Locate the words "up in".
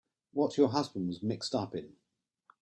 1.53-1.93